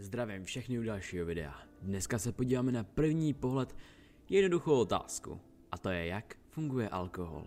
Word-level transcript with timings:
Zdravím 0.00 0.44
všechny 0.44 0.78
u 0.78 0.82
dalšího 0.82 1.26
videa. 1.26 1.54
Dneska 1.82 2.18
se 2.18 2.32
podíváme 2.32 2.72
na 2.72 2.84
první 2.84 3.34
pohled 3.34 3.76
jednoduchou 4.28 4.80
otázku. 4.80 5.40
A 5.72 5.78
to 5.78 5.90
je, 5.90 6.06
jak 6.06 6.34
funguje 6.48 6.88
alkohol. 6.88 7.46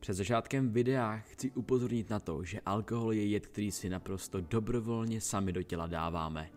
Před 0.00 0.14
začátkem 0.14 0.70
videa 0.70 1.16
chci 1.16 1.50
upozornit 1.50 2.10
na 2.10 2.20
to, 2.20 2.44
že 2.44 2.60
alkohol 2.66 3.12
je 3.12 3.26
jed, 3.26 3.46
který 3.46 3.70
si 3.70 3.88
naprosto 3.88 4.40
dobrovolně 4.40 5.20
sami 5.20 5.52
do 5.52 5.62
těla 5.62 5.86
dáváme. 5.86 6.50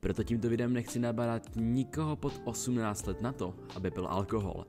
Proto 0.00 0.24
tímto 0.24 0.48
videem 0.48 0.72
nechci 0.72 0.98
nabadat 0.98 1.50
nikoho 1.56 2.16
pod 2.16 2.42
18 2.44 3.06
let 3.06 3.20
na 3.20 3.32
to, 3.32 3.54
aby 3.76 3.90
pil 3.90 4.06
alkohol. 4.06 4.66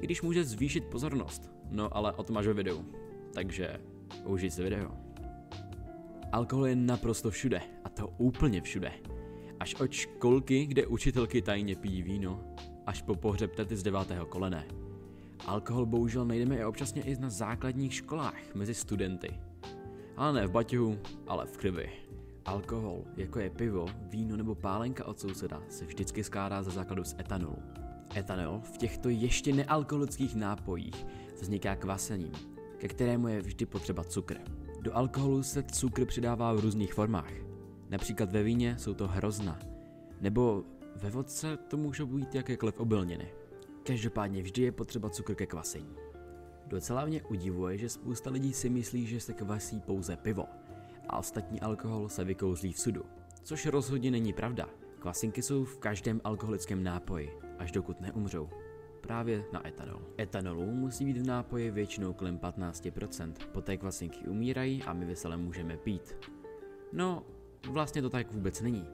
I 0.00 0.04
když 0.04 0.22
může 0.22 0.44
zvýšit 0.44 0.84
pozornost. 0.84 1.50
No 1.70 1.96
ale 1.96 2.12
o 2.12 2.22
tom 2.22 2.36
ve 2.36 2.52
videu. 2.52 2.84
Takže 3.34 3.80
užij 4.24 4.50
si 4.50 4.62
video. 4.62 5.09
Alkohol 6.32 6.66
je 6.66 6.76
naprosto 6.76 7.30
všude, 7.30 7.60
a 7.84 7.88
to 7.88 8.08
úplně 8.18 8.60
všude. 8.60 8.92
Až 9.60 9.74
od 9.74 9.92
školky, 9.92 10.66
kde 10.66 10.86
učitelky 10.86 11.42
tajně 11.42 11.76
pijí 11.76 12.02
víno, 12.02 12.44
až 12.86 13.02
po 13.02 13.14
pohřeb 13.14 13.54
tety 13.54 13.76
z 13.76 13.82
devátého 13.82 14.26
kolene. 14.26 14.66
Alkohol 15.46 15.86
bohužel 15.86 16.24
najdeme 16.24 16.56
i 16.56 16.64
občasně 16.64 17.02
i 17.02 17.16
na 17.16 17.30
základních 17.30 17.94
školách 17.94 18.54
mezi 18.54 18.74
studenty. 18.74 19.40
Ale 20.16 20.32
ne 20.32 20.46
v 20.46 20.50
baťuhu, 20.50 20.98
ale 21.26 21.46
v 21.46 21.56
krvi. 21.56 21.90
Alkohol, 22.44 23.04
jako 23.16 23.38
je 23.38 23.50
pivo, 23.50 23.86
víno 24.10 24.36
nebo 24.36 24.54
pálenka 24.54 25.04
od 25.04 25.20
souseda, 25.20 25.62
se 25.68 25.84
vždycky 25.84 26.24
skládá 26.24 26.62
ze 26.62 26.70
základu 26.70 27.04
z 27.04 27.16
etanolu. 27.20 27.56
Etanol 28.16 28.60
v 28.60 28.78
těchto 28.78 29.08
ještě 29.08 29.52
nealkoholických 29.52 30.34
nápojích 30.34 31.06
vzniká 31.40 31.76
kvasením, 31.76 32.32
ke 32.78 32.88
kterému 32.88 33.28
je 33.28 33.40
vždy 33.40 33.66
potřeba 33.66 34.04
cukr. 34.04 34.36
Do 34.80 34.96
alkoholu 34.96 35.42
se 35.42 35.62
cukr 35.62 36.04
přidává 36.04 36.52
v 36.52 36.60
různých 36.60 36.94
formách. 36.94 37.32
Například 37.90 38.32
ve 38.32 38.42
víně 38.42 38.78
jsou 38.78 38.94
to 38.94 39.08
hrozna, 39.08 39.58
nebo 40.20 40.64
ve 40.96 41.10
vodce 41.10 41.56
to 41.56 41.76
můžou 41.76 42.06
být 42.06 42.34
jakékoliv 42.34 42.80
obilniny. 42.80 43.32
Každopádně 43.82 44.42
vždy 44.42 44.62
je 44.62 44.72
potřeba 44.72 45.10
cukr 45.10 45.34
ke 45.34 45.46
kvasení. 45.46 45.94
Docela 46.66 47.04
mě 47.04 47.22
udivuje, 47.22 47.78
že 47.78 47.88
spousta 47.88 48.30
lidí 48.30 48.52
si 48.52 48.70
myslí, 48.70 49.06
že 49.06 49.20
se 49.20 49.32
kvasí 49.32 49.80
pouze 49.80 50.16
pivo 50.16 50.44
a 51.08 51.18
ostatní 51.18 51.60
alkohol 51.60 52.08
se 52.08 52.24
vykouzlí 52.24 52.72
v 52.72 52.80
sudu. 52.80 53.02
Což 53.42 53.66
rozhodně 53.66 54.10
není 54.10 54.32
pravda. 54.32 54.68
Kvasinky 54.98 55.42
jsou 55.42 55.64
v 55.64 55.78
každém 55.78 56.20
alkoholickém 56.24 56.82
nápoji, 56.82 57.30
až 57.58 57.72
dokud 57.72 58.00
neumřou 58.00 58.48
právě 59.00 59.44
na 59.52 59.68
etanol. 59.68 60.02
Etanolu 60.18 60.66
musí 60.66 61.04
být 61.04 61.16
v 61.16 61.26
nápoji 61.26 61.70
většinou 61.70 62.12
kolem 62.12 62.38
15%, 62.38 63.32
poté 63.52 63.76
kvasinky 63.76 64.28
umírají 64.28 64.82
a 64.82 64.92
my 64.92 65.04
veselé 65.04 65.36
můžeme 65.36 65.76
pít. 65.76 66.16
No, 66.92 67.22
vlastně 67.70 68.02
to 68.02 68.10
tak 68.10 68.32
vůbec 68.32 68.60
není. 68.60 68.86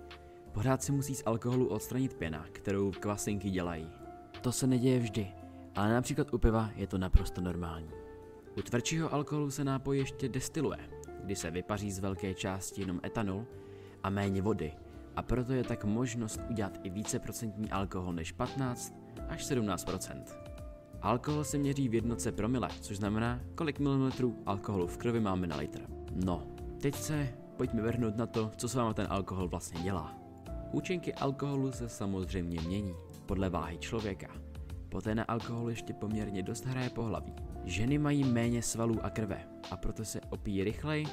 Pořád 0.53 0.83
se 0.83 0.93
musí 0.93 1.15
z 1.15 1.23
alkoholu 1.27 1.67
odstranit 1.67 2.15
pěna, 2.15 2.47
kterou 2.53 2.91
kvasinky 2.91 3.51
dělají. 3.51 3.91
To 4.41 4.53
se 4.53 4.67
neděje 4.67 4.99
vždy, 4.99 5.29
ale 5.75 5.93
například 5.93 6.35
u 6.35 6.39
piva 6.39 6.71
je 6.77 6.87
to 6.87 6.99
naprosto 6.99 7.41
normální. 7.41 7.91
U 8.59 8.63
tvrdšího 8.63 9.15
alkoholu 9.15 9.51
se 9.51 9.65
nápoj 9.65 9.99
ještě 9.99 10.29
destiluje, 10.29 10.79
kdy 11.25 11.37
se 11.37 11.51
vypaří 11.51 11.93
z 11.93 11.99
velké 11.99 12.35
části 12.35 12.81
jenom 12.81 13.01
etanol 13.05 13.47
a 14.03 14.11
méně 14.11 14.43
vody, 14.43 14.73
a 15.17 15.23
proto 15.23 15.53
je 15.53 15.65
tak 15.65 15.85
možnost 15.85 16.41
udělat 16.51 16.79
i 16.83 16.91
víceprocentní 16.91 17.71
alkohol 17.71 18.13
než 18.13 18.33
15 18.33 18.95
až 19.29 19.51
17% 19.51 20.23
Alkohol 21.03 21.45
se 21.45 21.59
měří 21.59 21.89
v 21.89 21.95
jednotce 21.95 22.33
promile, 22.33 22.69
což 22.81 22.97
znamená, 22.97 23.41
kolik 23.55 23.79
milimetrů 23.79 24.37
alkoholu 24.47 24.87
v 24.87 24.97
krvi 24.97 25.21
máme 25.21 25.47
na 25.47 25.57
litr. 25.57 25.81
No, 26.25 26.43
teď 26.81 26.95
se 26.95 27.29
pojďme 27.57 27.83
vrhnout 27.83 28.17
na 28.17 28.27
to, 28.27 28.51
co 28.57 28.69
s 28.69 28.75
váma 28.75 28.95
ten 28.95 29.07
alkohol 29.11 29.49
vlastně 29.49 29.81
dělá. 29.81 30.15
Účinky 30.73 31.15
alkoholu 31.15 31.73
se 31.73 31.89
samozřejmě 31.89 32.61
mění 32.61 32.95
podle 33.27 33.51
váhy 33.51 33.79
člověka. 33.79 34.29
Poté 34.89 35.15
na 35.15 35.25
alkohol 35.25 35.71
ještě 35.71 35.93
poměrně 35.93 36.43
dost 36.43 36.65
hraje 36.65 36.91
pohlaví. 36.91 37.35
Ženy 37.65 37.99
mají 37.99 38.25
méně 38.25 38.63
svalů 38.63 39.05
a 39.05 39.11
krve 39.11 39.49
a 39.71 39.77
proto 39.77 40.05
se 40.05 40.21
opíjí 40.21 40.65
rychleji, 40.65 41.07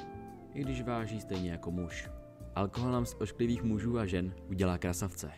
i 0.54 0.62
když 0.62 0.82
váží 0.82 1.20
stejně 1.20 1.50
jako 1.50 1.70
muž. 1.70 2.08
Alkohol 2.54 2.92
nám 2.92 3.06
z 3.06 3.16
ošklivých 3.20 3.62
mužů 3.62 3.98
a 3.98 4.06
žen 4.06 4.34
udělá 4.50 4.78
krasavce. 4.78 5.30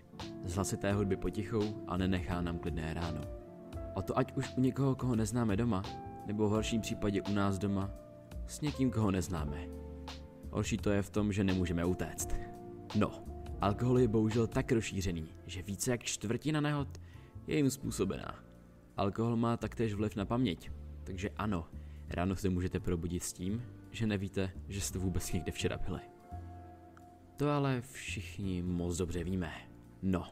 Z 0.45 0.55
hlasité 0.55 0.93
hudby 0.93 1.17
potichou 1.17 1.85
a 1.89 1.97
nenechá 1.97 2.41
nám 2.41 2.59
klidné 2.59 2.95
ráno. 2.95 3.21
O 3.95 4.03
to 4.03 4.19
ať 4.19 4.37
už 4.37 4.55
u 4.57 4.61
někoho, 4.61 4.95
koho 4.95 5.17
neznáme 5.17 5.57
doma, 5.57 5.83
nebo 6.27 6.49
v 6.49 6.51
horším 6.51 6.81
případě 6.81 7.23
u 7.23 7.33
nás 7.33 7.59
doma, 7.59 7.91
s 8.47 8.61
někým, 8.61 8.91
koho 8.91 9.11
neznáme. 9.11 9.69
Horší 10.51 10.77
to 10.77 10.91
je 10.91 11.03
v 11.03 11.11
tom, 11.11 11.33
že 11.33 11.45
nemůžeme 11.45 11.85
utéct. 11.85 12.29
No, 12.95 13.25
alkohol 13.61 13.99
je 13.99 14.09
bohužel 14.09 14.47
tak 14.47 14.73
rozšířený, 14.73 15.29
že 15.47 15.63
více 15.63 15.91
jak 15.91 16.03
čtvrtina 16.03 16.61
nehod 16.61 16.89
je 17.47 17.57
jim 17.57 17.71
způsobená. 17.71 18.35
Alkohol 18.97 19.37
má 19.37 19.57
taktéž 19.57 19.95
vliv 19.95 20.17
na 20.17 20.25
paměť, 20.25 20.71
takže 21.05 21.31
ano, 21.31 21.67
ráno 22.09 22.37
se 22.37 22.49
můžete 22.49 22.81
probudit 22.81 23.23
s 23.23 23.33
tím, 23.33 23.63
že 23.91 24.07
nevíte, 24.07 24.51
že 24.69 24.81
jste 24.81 24.99
vůbec 24.99 25.33
někde 25.33 25.53
včera 25.53 25.79
byli. 25.79 26.01
To 27.37 27.51
ale 27.51 27.83
všichni 27.93 28.63
moc 28.63 28.97
dobře 28.97 29.25
víme. 29.25 29.53
No, 30.03 30.27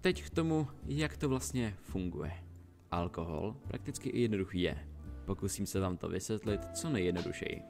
teď 0.00 0.24
k 0.24 0.30
tomu, 0.30 0.68
jak 0.86 1.16
to 1.16 1.28
vlastně 1.28 1.74
funguje. 1.82 2.32
Alkohol 2.90 3.56
prakticky 3.68 4.08
i 4.08 4.20
jednoduchý 4.20 4.60
je. 4.60 4.88
Pokusím 5.24 5.66
se 5.66 5.80
vám 5.80 5.96
to 5.96 6.08
vysvětlit 6.08 6.60
co 6.74 6.90
nejjednodušeji. 6.90 7.62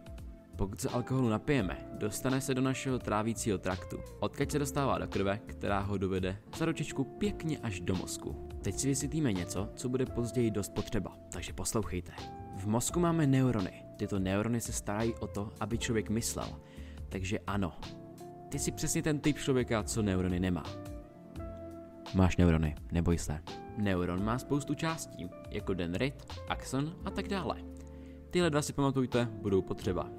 Pokud 0.57 0.81
se 0.81 0.89
alkoholu 0.89 1.29
napijeme, 1.29 1.89
dostane 1.99 2.41
se 2.41 2.55
do 2.55 2.63
našeho 2.63 2.99
trávícího 2.99 3.59
traktu, 3.59 3.99
odkud 4.21 4.53
se 4.53 4.59
dostává 4.59 4.99
do 4.99 5.09
krve, 5.09 5.41
která 5.47 5.81
ho 5.81 5.99
dovede 5.99 6.39
za 6.57 6.65
ručičku 6.65 7.05
pěkně 7.05 7.59
až 7.59 7.81
do 7.81 7.95
mozku. 7.95 8.49
Teď 8.63 8.75
si 8.75 8.89
vysvětlíme 8.89 9.33
něco, 9.33 9.69
co 9.75 9.89
bude 9.89 10.07
později 10.07 10.51
dost 10.51 10.73
potřeba, 10.73 11.17
takže 11.33 11.53
poslouchejte. 11.53 12.13
V 12.57 12.67
mozku 12.67 13.01
máme 13.01 13.27
neurony. 13.27 13.85
Tyto 13.97 14.19
neurony 14.19 14.61
se 14.61 14.73
starají 14.73 15.15
o 15.15 15.27
to, 15.27 15.51
aby 15.61 15.79
člověk 15.79 16.11
myslel. 16.11 16.61
Takže 17.09 17.39
ano, 17.47 17.73
ty 18.53 18.59
jsi 18.59 18.73
přesně 18.73 19.03
ten 19.03 19.19
typ 19.19 19.39
člověka, 19.39 19.83
co 19.83 20.03
neurony 20.03 20.41
nemá. 20.41 20.65
Máš 22.15 22.37
neurony, 22.37 22.75
neboj 22.93 23.19
se. 23.19 23.41
Neuron 23.77 24.25
má 24.25 24.39
spoustu 24.39 24.75
částí, 24.75 25.31
jako 25.51 25.75
dendrit, 25.75 26.15
axon 26.49 26.95
a 27.05 27.11
tak 27.11 27.29
dále. 27.29 27.57
Tyhle 28.31 28.51
dva 28.51 28.63
si 28.63 28.73
pamatujte, 28.73 29.29
budou 29.33 29.63
potřeba. 29.63 30.11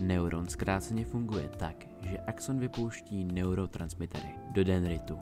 Neuron 0.00 0.48
zkráceně 0.48 1.04
funguje 1.04 1.50
tak, 1.56 1.86
že 2.02 2.18
axon 2.18 2.58
vypouští 2.58 3.24
neurotransmitery 3.24 4.28
do 4.50 4.64
dendritu. 4.64 5.18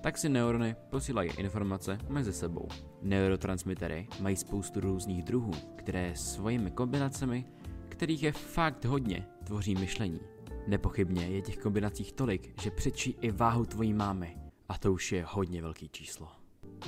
Tak 0.00 0.18
si 0.18 0.28
neurony 0.28 0.76
posílají 0.90 1.30
informace 1.30 1.98
mezi 2.08 2.32
sebou. 2.32 2.68
Neurotransmitery 3.02 4.08
mají 4.20 4.36
spoustu 4.36 4.80
různých 4.80 5.22
druhů, 5.22 5.52
které 5.76 6.12
svými 6.16 6.70
kombinacemi, 6.70 7.44
kterých 7.88 8.22
je 8.22 8.32
fakt 8.32 8.84
hodně, 8.84 9.26
tvoří 9.44 9.74
myšlení. 9.74 10.20
Nepochybně 10.66 11.28
je 11.28 11.42
těch 11.42 11.58
kombinacích 11.58 12.12
tolik, 12.12 12.60
že 12.62 12.70
přečí 12.70 13.16
i 13.20 13.30
váhu 13.30 13.64
tvojí 13.64 13.92
mámy. 13.94 14.36
A 14.68 14.78
to 14.78 14.92
už 14.92 15.12
je 15.12 15.24
hodně 15.28 15.62
velký 15.62 15.88
číslo. 15.88 16.28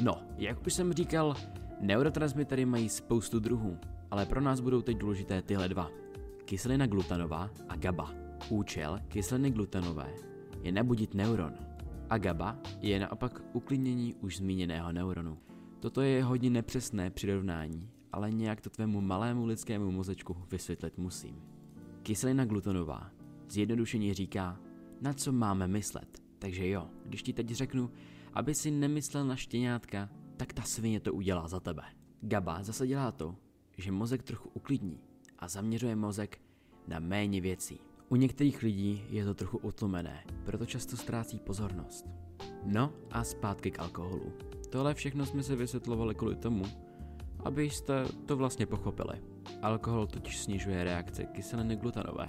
No, 0.03 0.23
jak 0.37 0.67
už 0.67 0.75
jsem 0.75 0.93
říkal, 0.93 1.35
neurotransmitery 1.81 2.65
mají 2.65 2.89
spoustu 2.89 3.41
druhů, 3.41 3.79
ale 4.11 4.27
pro 4.27 4.41
nás 4.41 4.61
budou 4.61 4.83
teď 4.83 4.97
důležité 4.97 5.43
tyhle 5.43 5.69
dva. 5.69 5.91
Kyselina 6.45 6.87
glutanová 6.87 7.51
a 7.69 7.77
GABA. 7.77 8.15
Účel 8.49 9.01
kyseliny 9.09 9.51
glutanové 9.51 10.15
je 10.63 10.73
nabudit 10.73 11.15
neuron 11.15 11.53
a 12.11 12.19
GABA 12.19 12.59
je 12.81 13.01
naopak 13.01 13.43
uklidnění 13.53 14.15
už 14.15 14.37
zmíněného 14.37 14.93
neuronu. 14.93 15.39
Toto 15.81 16.01
je 16.01 16.25
hodně 16.25 16.51
nepřesné 16.51 17.11
přirovnání, 17.11 17.91
ale 18.13 18.31
nějak 18.31 18.61
to 18.61 18.71
tvému 18.71 19.01
malému 19.01 19.47
lidskému 19.47 19.91
mozečku 19.91 20.37
vysvětlit 20.51 20.99
musím. 20.99 21.43
Kyselina 22.03 22.45
glutanová 22.45 23.11
zjednodušeně 23.55 24.15
říká, 24.15 24.61
na 25.01 25.13
co 25.13 25.33
máme 25.33 25.69
myslet. 25.69 26.23
Takže 26.39 26.69
jo, 26.69 26.91
když 27.07 27.23
ti 27.23 27.33
teď 27.33 27.51
řeknu, 27.51 27.91
aby 28.33 28.55
si 28.55 28.71
nemyslel 28.71 29.27
na 29.27 29.37
štěňátka, 29.37 30.09
tak 30.37 30.53
ta 30.53 30.63
svině 30.63 31.01
to 31.01 31.15
udělá 31.15 31.49
za 31.49 31.61
tebe. 31.61 31.83
GABA 32.21 32.63
zase 32.63 32.87
dělá 32.87 33.13
to, 33.13 33.37
že 33.79 33.93
mozek 33.93 34.23
trochu 34.23 34.51
uklidní 34.55 35.01
a 35.39 35.49
zaměřuje 35.49 35.97
mozek 35.97 36.41
na 36.89 36.99
méně 36.99 37.41
věcí. 37.41 37.81
U 38.09 38.17
některých 38.17 38.63
lidí 38.63 39.03
je 39.11 39.25
to 39.25 39.35
trochu 39.35 39.59
utlumené, 39.59 40.25
proto 40.45 40.67
často 40.67 40.97
ztrácí 40.97 41.39
pozornost. 41.39 42.05
No 42.65 42.93
a 43.11 43.25
zpátky 43.25 43.71
k 43.71 43.79
alkoholu. 43.79 44.33
Tohle 44.71 44.95
všechno 44.95 45.27
jsme 45.27 45.43
se 45.43 45.57
vysvětlovali 45.57 46.15
kvůli 46.15 46.37
tomu, 46.37 46.65
abyste 47.45 48.05
to 48.27 48.37
vlastně 48.37 48.67
pochopili. 48.67 49.23
Alkohol 49.63 50.07
totiž 50.07 50.39
snižuje 50.39 50.85
reakce 50.85 51.25
kyseliny 51.25 51.77
glutanové 51.77 52.27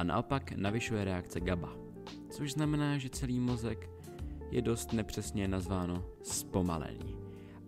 a 0.00 0.04
naopak 0.04 0.52
navyšuje 0.52 1.04
reakce 1.04 1.40
GABA, 1.40 1.72
což 2.30 2.52
znamená, 2.52 2.98
že 2.98 3.08
celý 3.08 3.40
mozek 3.40 3.90
je 4.50 4.62
dost 4.62 4.92
nepřesně 4.92 5.48
nazváno 5.48 6.04
zpomalený, 6.22 7.16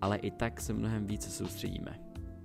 ale 0.01 0.17
i 0.17 0.31
tak 0.31 0.61
se 0.61 0.73
mnohem 0.73 1.07
více 1.07 1.31
soustředíme. 1.31 2.01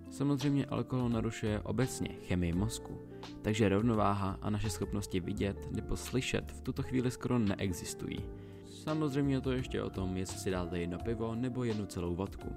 Samozřejmě 0.09 0.65
alkohol 0.65 1.09
narušuje 1.09 1.59
obecně 1.59 2.09
chemii 2.09 2.53
mozku, 2.53 3.01
takže 3.41 3.69
rovnováha 3.69 4.39
a 4.41 4.49
naše 4.49 4.69
schopnosti 4.69 5.19
vidět 5.19 5.71
nebo 5.71 5.97
slyšet 5.97 6.51
v 6.51 6.61
tuto 6.61 6.83
chvíli 6.83 7.11
skoro 7.11 7.39
neexistují. 7.39 8.19
Samozřejmě 8.65 9.41
to 9.41 9.51
ještě 9.51 9.83
o 9.83 9.89
tom, 9.89 10.17
jestli 10.17 10.39
si 10.39 10.51
dáte 10.51 10.79
jedno 10.79 10.97
pivo 10.99 11.35
nebo 11.35 11.63
jednu 11.63 11.85
celou 11.85 12.15
vodku. 12.15 12.55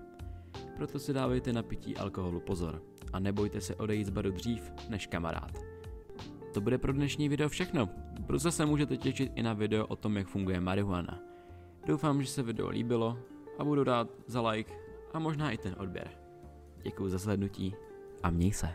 Proto 0.76 0.98
si 0.98 1.12
dávejte 1.12 1.52
na 1.52 1.62
pití 1.62 1.96
alkoholu 1.96 2.40
pozor 2.40 2.82
a 3.12 3.20
nebojte 3.20 3.60
se 3.60 3.74
odejít 3.74 4.06
z 4.06 4.10
baru 4.10 4.30
dřív 4.30 4.72
než 4.88 5.06
kamarád. 5.06 5.69
To 6.52 6.60
bude 6.60 6.78
pro 6.78 6.92
dnešní 6.92 7.28
video 7.28 7.48
všechno. 7.48 7.88
Brzo 8.20 8.52
se 8.52 8.66
můžete 8.66 8.96
těšit 8.96 9.32
i 9.34 9.42
na 9.42 9.52
video 9.52 9.86
o 9.86 9.96
tom, 9.96 10.16
jak 10.16 10.26
funguje 10.26 10.60
marihuana. 10.60 11.18
Doufám, 11.86 12.22
že 12.22 12.28
se 12.28 12.42
video 12.42 12.68
líbilo 12.68 13.18
a 13.58 13.64
budu 13.64 13.84
rád 13.84 14.08
za 14.26 14.48
like 14.50 14.74
a 15.12 15.18
možná 15.18 15.50
i 15.50 15.58
ten 15.58 15.74
odběr. 15.78 16.10
Děkuji 16.82 17.08
za 17.08 17.18
slednutí 17.18 17.74
a 18.22 18.30
měj 18.30 18.52
se. 18.52 18.74